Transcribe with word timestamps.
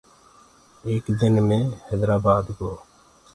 ايڪ 0.87 1.05
دن 1.19 1.33
مي 1.47 1.59
هيدرآبآد 1.87 2.45
گو۔ 2.57 2.71